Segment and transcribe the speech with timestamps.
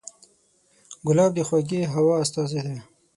[1.07, 2.77] ګلاب د خوږې هوا استازی دی.